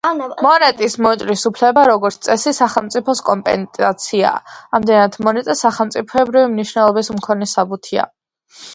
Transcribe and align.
მონეტის 0.43 0.95
მოჭრის 1.05 1.43
უფლება, 1.49 1.83
როგორც 1.89 2.17
წესი, 2.29 2.55
სახელმწიფოს 2.61 3.23
კომპეტენციაა; 3.29 4.43
ამდენად, 4.81 5.21
მონეტა 5.29 5.59
სახელმწიფოებრივი 5.63 6.53
მნიშვნელობის 6.59 7.17
მქონე 7.21 7.55
საბუთია. 7.59 8.13